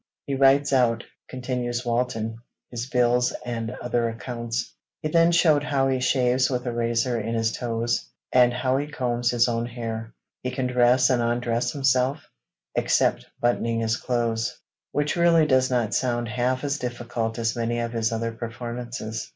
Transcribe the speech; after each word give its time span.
He 0.25 0.33
writes 0.33 0.73
out,' 0.73 1.03
continues 1.29 1.85
Walton, 1.85 2.39
'his 2.71 2.87
bills 2.87 3.33
and 3.45 3.69
other 3.83 4.09
accounts. 4.09 4.73
He 5.03 5.09
then 5.09 5.31
showed 5.31 5.63
how 5.63 5.89
he 5.89 5.99
shaves 5.99 6.49
with 6.49 6.65
a 6.65 6.71
razor 6.73 7.19
in 7.19 7.35
his 7.35 7.51
toes, 7.51 8.09
and 8.31 8.51
how 8.51 8.77
he 8.77 8.87
combs 8.87 9.29
his 9.29 9.47
own 9.47 9.67
hair. 9.67 10.11
He 10.41 10.49
can 10.49 10.65
dress 10.65 11.11
and 11.11 11.21
undress 11.21 11.71
himself, 11.73 12.27
except 12.73 13.27
buttoning 13.39 13.81
his 13.81 13.95
clothes,' 13.95 14.57
which 14.91 15.15
really 15.15 15.45
does 15.45 15.69
not 15.69 15.93
sound 15.93 16.29
half 16.29 16.63
as 16.63 16.79
difficult 16.79 17.37
as 17.37 17.55
many 17.55 17.77
of 17.79 17.91
his 17.93 18.11
other 18.11 18.31
performances. 18.31 19.29